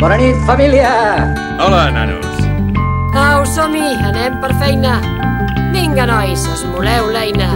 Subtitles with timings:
[0.00, 1.28] Bona nit, família!
[1.60, 2.24] Hola, nanos.
[3.12, 4.94] Au, som-hi, anem per feina.
[5.74, 7.50] Vinga, nois, esmoleu l'eina.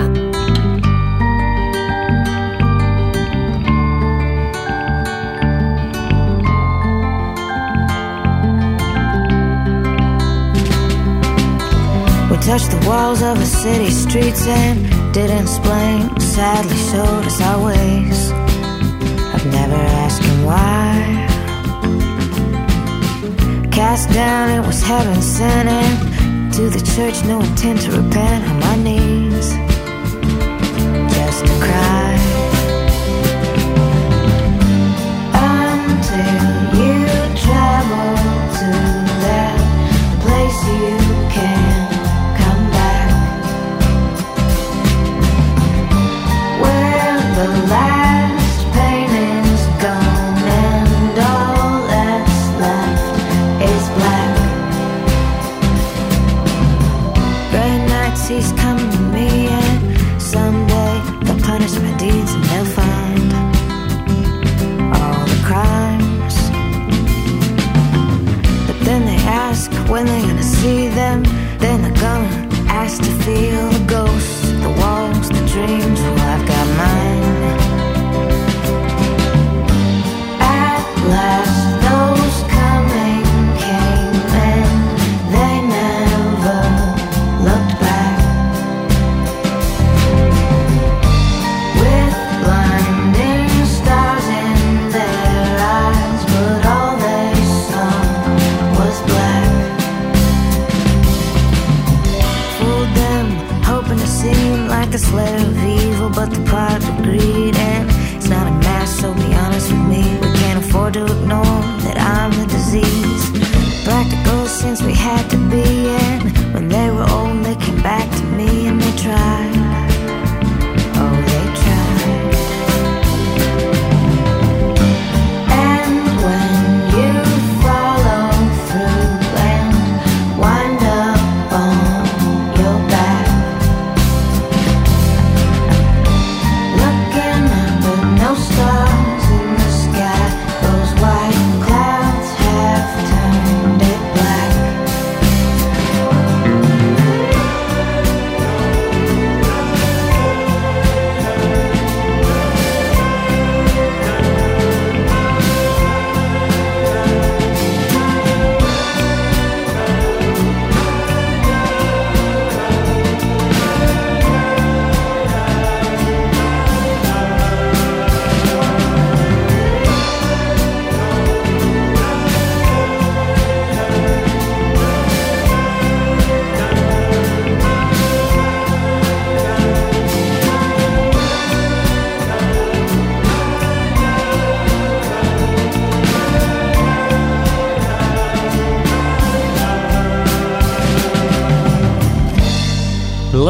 [12.28, 14.84] We touched the walls of a city streets and
[15.14, 16.12] didn't explain.
[16.20, 18.32] Sadly showed us our ways.
[19.32, 21.33] I've never asked him why.
[23.94, 26.50] Cast down, it was heaven sent in.
[26.50, 29.50] To the church, no intent to repent on my knees.
[31.14, 32.10] Just to cry.
[35.32, 36.34] Until
[36.74, 37.06] you
[37.44, 38.16] travel
[38.58, 38.70] to
[39.22, 39.58] that
[40.22, 40.98] place you
[41.30, 41.93] can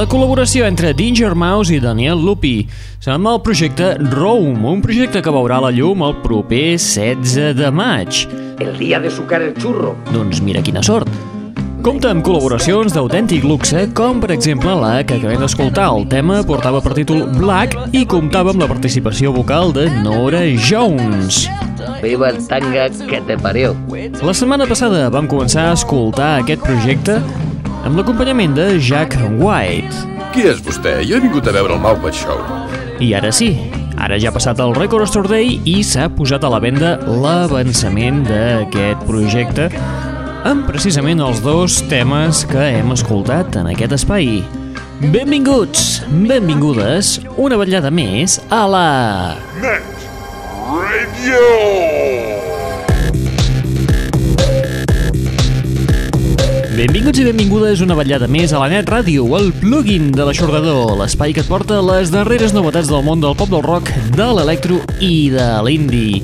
[0.04, 2.66] La col·laboració entre Danger Mouse i Daniel Lupi
[3.08, 8.18] amb el projecte Roam, un projecte que veurà la llum el proper 16 de maig.
[8.60, 9.94] El día de sucar el churro.
[10.12, 11.08] Doncs mira quina sort.
[11.80, 15.88] Compta amb col·laboracions d'autèntic luxe, com per exemple la que acabem d'escoltar.
[15.96, 21.46] El tema portava per títol Black i comptava amb la participació vocal de Nora Jones.
[22.04, 23.72] Viva el tanga que te parió.
[24.20, 27.22] La setmana passada vam començar a escoltar aquest projecte
[27.84, 29.94] amb l'acompanyament de Jack White.
[30.32, 30.96] Qui és vostè?
[31.06, 32.40] Jo he vingut a veure el Maupat Show.
[33.04, 33.52] I ara sí,
[34.00, 38.24] ara ja ha passat el Record Store Day i s'ha posat a la venda l'avançament
[38.28, 39.68] d'aquest projecte
[40.48, 44.42] amb precisament els dos temes que hem escoltat en aquest espai.
[45.14, 48.86] Benvinguts, benvingudes, una vetllada més a la...
[49.60, 50.08] Net
[50.64, 52.33] Radio!
[56.84, 61.32] Benvinguts i benvingudes una vetllada més a la Net Ràdio, el plugin de l'aixordador, l'espai
[61.32, 65.30] que et porta les darreres novetats del món del pop del rock, de l'electro i
[65.32, 66.20] de l'indie.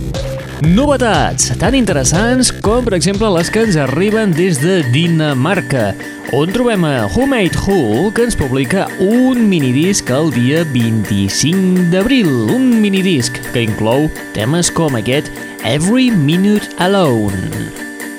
[0.61, 5.95] Novetats tan interessants com, per exemple, les que ens arriben des de Dinamarca,
[6.37, 12.29] on trobem a Who Made Who, que ens publica un minidisc el dia 25 d'abril,
[12.53, 15.33] un minidisc que inclou temes com aquest
[15.65, 17.49] Every Minute Alone.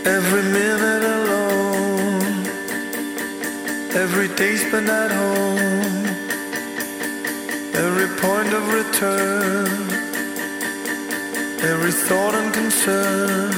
[0.10, 0.71] Every minute
[4.14, 6.06] Every day spent at home.
[7.74, 9.70] Every point of return.
[11.64, 13.54] Every thought and concern.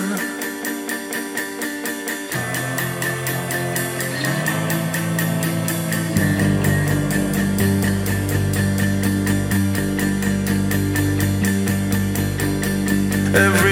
[13.36, 13.63] Every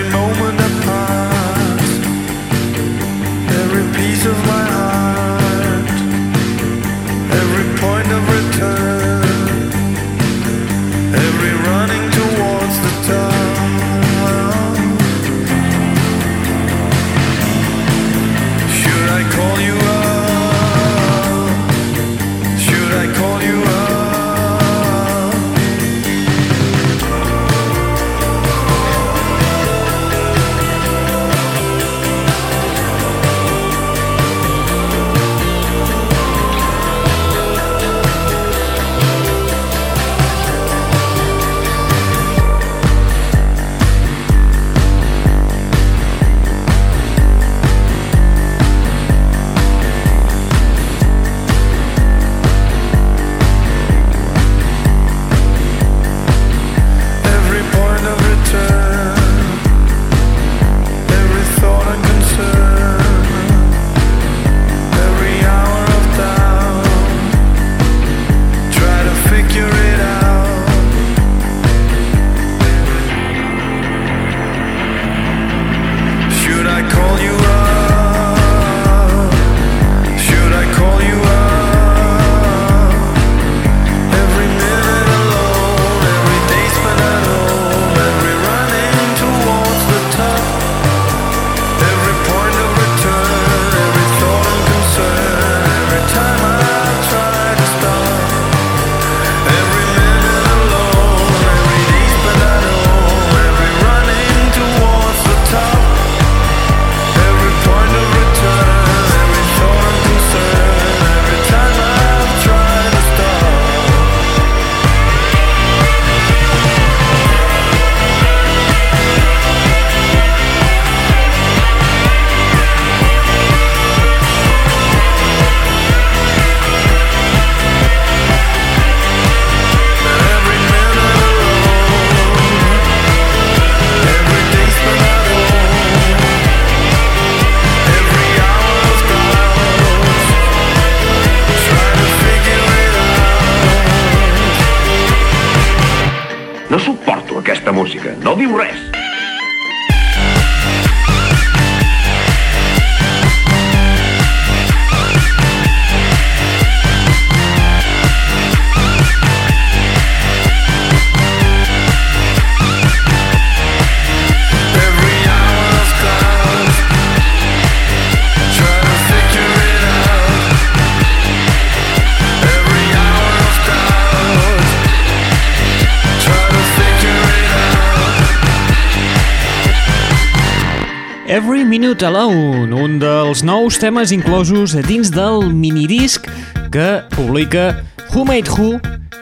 [181.31, 186.25] Every Minute Alone, un dels nous temes inclosos dins del minidisc
[186.73, 188.73] que publica Who Made Who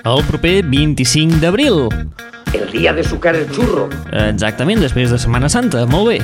[0.09, 1.85] el proper 25 d'abril.
[2.57, 3.91] El día de sucar el churro.
[4.23, 6.17] Exactament, després de Setmana Santa, molt bé.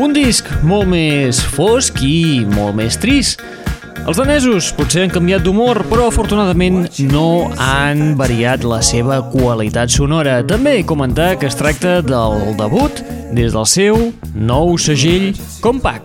[0.00, 3.44] Un disc molt més fosc i molt més trist.
[4.08, 10.40] Els danesos potser han canviat d'humor, però afortunadament no han variat la seva qualitat sonora.
[10.40, 16.04] També comentar que es tracta del debut des del seu nou segell compact.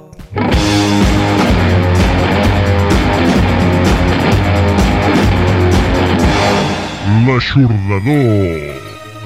[7.24, 8.84] L'aixordador.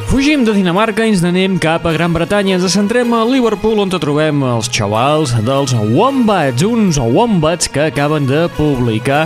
[0.08, 2.56] Fugim de Dinamarca i ens n'anem cap a Gran Bretanya.
[2.56, 8.46] Ens centrem a Liverpool, on trobem els xavals dels Wombats, uns Wombats que acaben de
[8.56, 9.26] publicar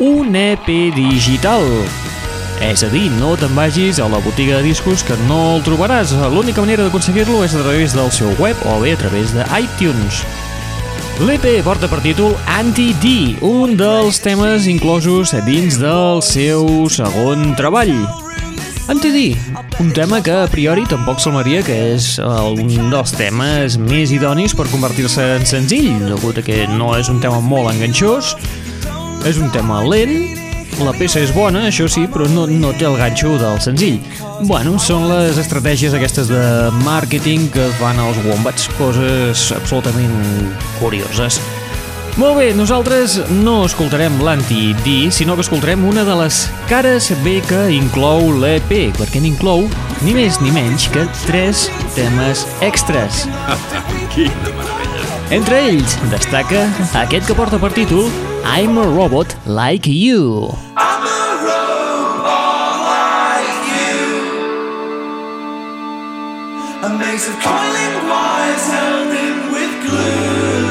[0.00, 1.66] un EP digital.
[2.64, 6.14] És a dir, no te'n vagis a la botiga de discos que no el trobaràs.
[6.32, 10.22] L'única manera d'aconseguir-lo és a través del seu web o bé a través de iTunes.
[11.20, 17.94] L'EP porta per títol Anti-D, un dels temes inclosos dins del seu segon treball.
[18.92, 19.34] Anti-D,
[19.80, 24.68] un tema que a priori tampoc semblaria que és un dels temes més idonis per
[24.70, 28.36] convertir-se en senzill, degut a que no és un tema molt enganxós,
[29.26, 30.45] és un tema lent,
[30.84, 34.00] la peça és bona, això sí, però no, no té el ganxo del senzill.
[34.48, 36.42] Bueno, són les estratègies aquestes de
[36.84, 40.16] màrqueting que fan els Wombats, coses absolutament
[40.80, 41.40] curioses.
[42.16, 47.66] Molt bé, nosaltres no escoltarem l'anti-D, sinó que escoltarem una de les cares B que
[47.76, 49.66] inclou l'EP, perquè n'inclou
[50.00, 51.66] ni més ni menys que tres
[51.96, 53.26] temes extras.
[54.16, 55.04] Quina meravella.
[55.36, 56.68] Entre ells destaca
[57.02, 58.08] aquest que porta per títol
[58.46, 60.65] I'm a Robot Like You.
[66.86, 70.66] A maze of coiling wires held in with glue.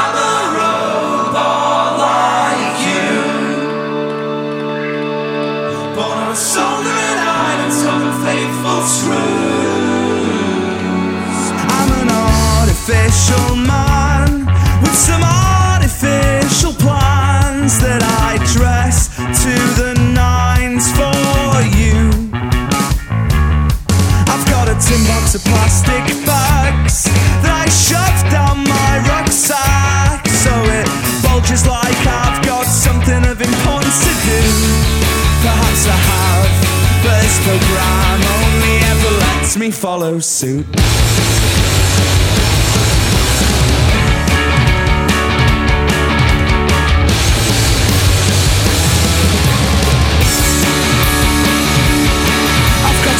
[0.00, 3.12] I'm a robot like you.
[5.94, 10.32] Born of a soldering iron and some faithful screws.
[11.76, 14.01] I'm an artificial man
[25.34, 27.04] of plastic bags
[27.40, 30.84] that I shove down my rucksack so it
[31.24, 34.42] bulges like I've got something of importance to do.
[35.40, 36.52] Perhaps I have,
[37.00, 40.66] but this program only ever lets me follow suit.
[52.84, 53.16] I've got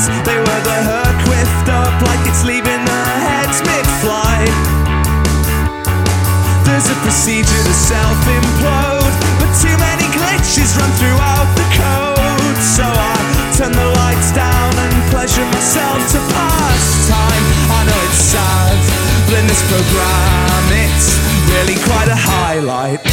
[0.00, 0.26] trends.
[0.26, 4.54] They wear their hair quiffed up like it's leaving their heads mid-flight.
[6.64, 12.56] There's a procedure to self-implode, but too many glitches run throughout the code.
[12.62, 13.16] So I
[13.56, 17.44] turn the lights down and pleasure myself to pass time.
[17.70, 18.78] I know it's sad,
[19.26, 21.18] but in this program it's
[21.52, 23.09] really quite a highlight.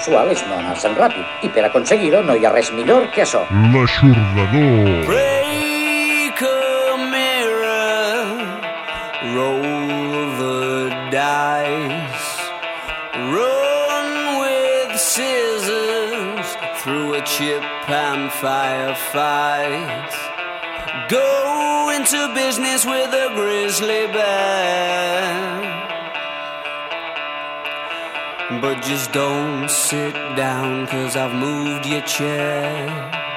[0.00, 1.24] Sexual és no anar-se'n ràpid.
[1.44, 3.44] I per aconseguir-ho no hi ha res millor que això.
[3.74, 5.04] L'aixordador.
[5.04, 8.30] Break a mirror,
[9.34, 9.60] roll
[10.40, 12.32] the dice,
[13.28, 14.08] run
[14.40, 20.16] with scissors through a chip and firefight.
[21.10, 25.89] Go into business with a grizzly bear.
[28.58, 33.29] But just don't sit down, cause I've moved your chair.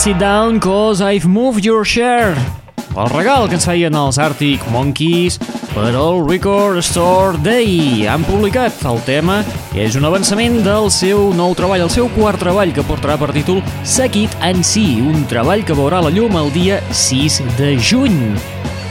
[0.00, 2.34] Sit down cause I've moved your chair.
[2.96, 5.36] El regal que ens feien els Arctic Monkeys
[5.74, 8.06] per al Record Store Day.
[8.08, 9.42] Han publicat el tema
[9.76, 13.28] i és un avançament del seu nou treball, el seu quart treball que portarà per
[13.36, 18.18] títol Seguit en si, un treball que veurà la llum el dia 6 de juny.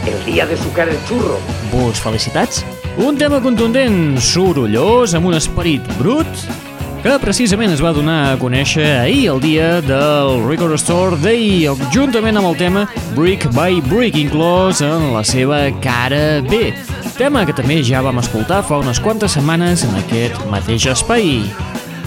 [0.05, 1.41] El día de sucar el churro.
[1.73, 2.61] Vos felicitats?
[3.01, 6.68] Un tema contundent, sorollós, amb un esperit brut,
[7.03, 12.39] que precisament es va donar a conèixer ahir, el dia del Record Store Day, juntament
[12.39, 12.83] amb el tema
[13.15, 16.73] Brick by Brick, inclòs en la seva cara B.
[17.15, 21.45] Tema que també ja vam escoltar fa unes quantes setmanes en aquest mateix espai.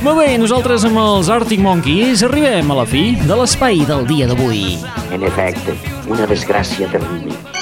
[0.03, 4.29] Molt bé, nosaltres amb els Arctic Monkeys arribem a la fi de l'espai del dia
[4.29, 4.77] d'avui.
[5.15, 5.79] En efecte,
[6.11, 7.62] una desgràcia terrible.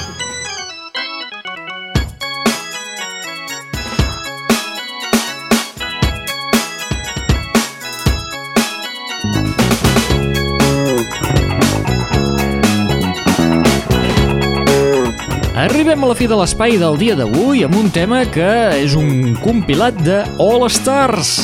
[15.60, 18.48] Arribem a la fi de l'espai del dia d'avui amb un tema que
[18.80, 21.42] és un compilat de All Stars.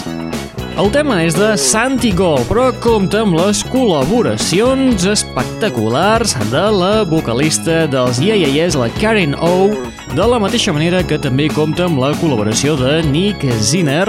[0.80, 7.84] El tema és de Santi Gol, però compta amb les col·laboracions espectaculars de la vocalista
[7.92, 9.68] dels Yeahs, la Karen O,
[10.16, 14.08] de la mateixa manera que també compta amb la col·laboració de Nick Zinner,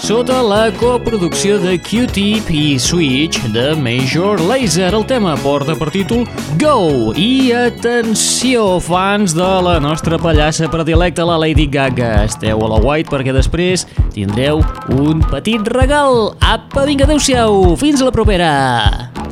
[0.01, 4.91] sota la coproducció de Q-Tip i Switch de Major Lazer.
[4.95, 6.25] El tema porta per títol
[6.61, 7.13] Go!
[7.15, 12.25] I atenció, fans de la nostra pallassa predilecta, la Lady Gaga.
[12.25, 14.63] Esteu a la White perquè després tindreu
[14.97, 16.33] un petit regal.
[16.39, 17.75] Apa, vinga, adeu-siau!
[17.79, 19.28] Fins a la propera!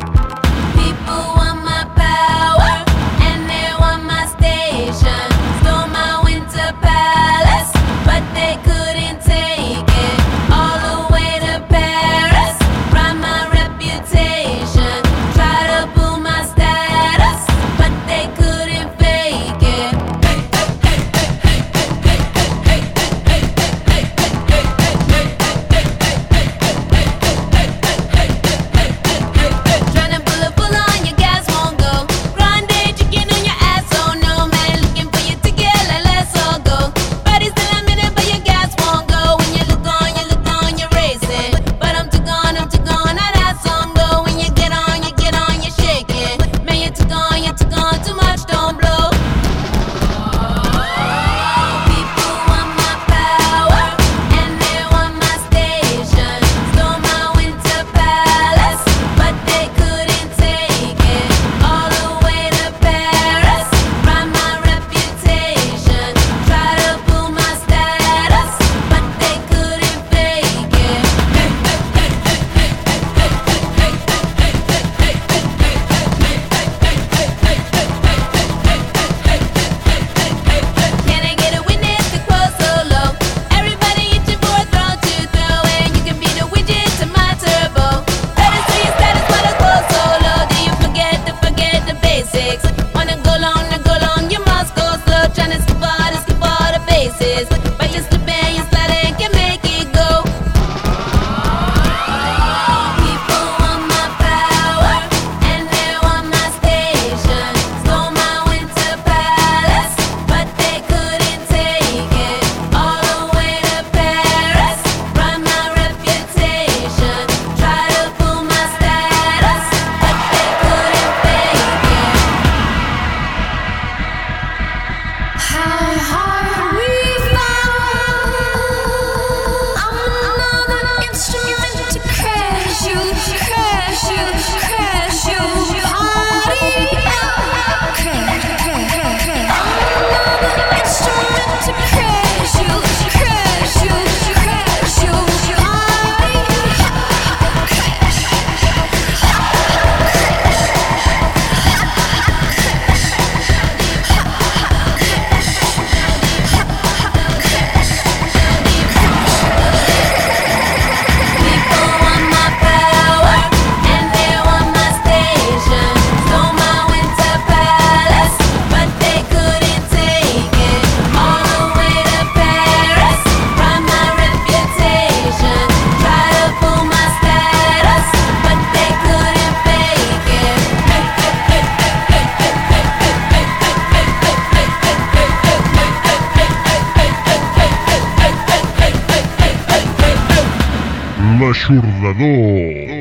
[191.39, 192.97] L'Aixordador.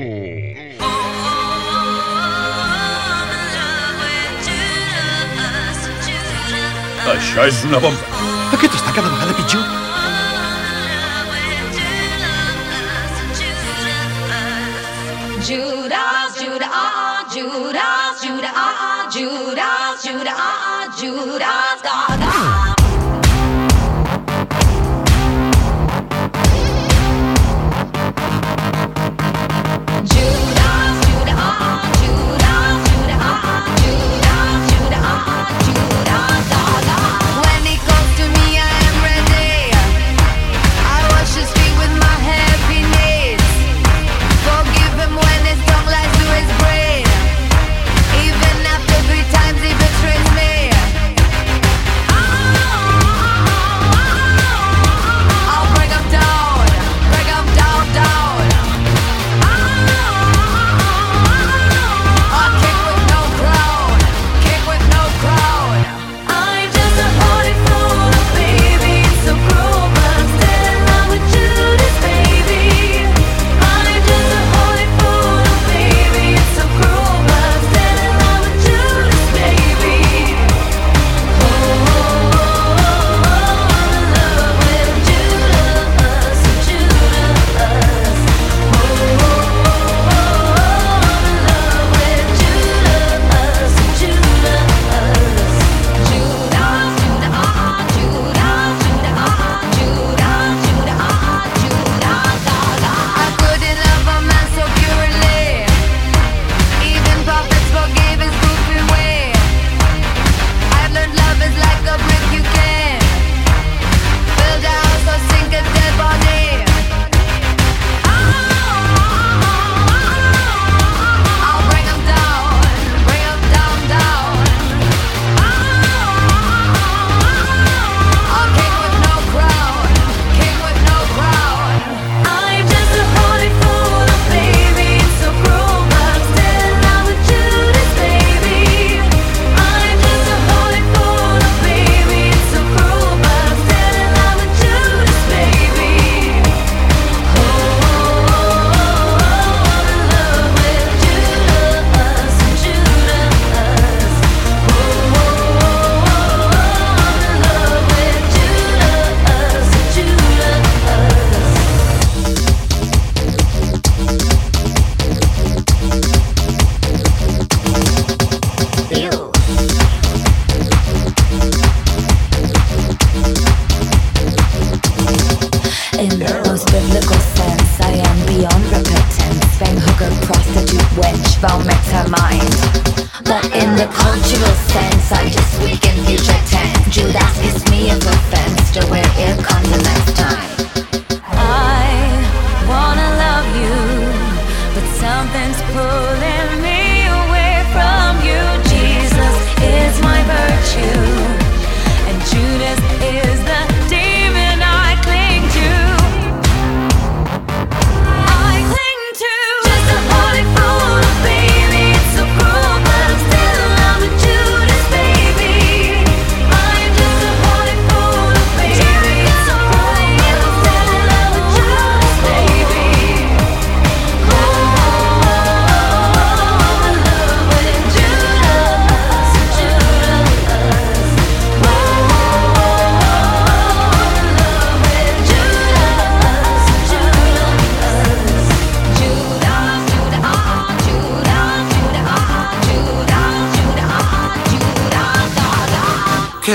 [7.13, 8.25] Això és una bomba.
[8.59, 9.65] Aquest està cada vegada pitjor.
[15.47, 22.66] Judas, Judas, Judas, Judas, Judas, Judas, Judas, Judas, Judas,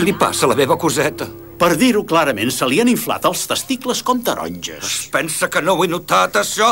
[0.01, 1.27] Li passa a la meva coseta?
[1.61, 4.81] Per dir-ho clarament, se li han inflat els testicles com taronges.
[4.81, 6.71] Es pensa que no ho he notat, això?